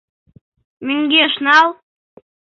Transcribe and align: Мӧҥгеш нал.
Мӧҥгеш 0.85 1.33
нал. 1.45 1.67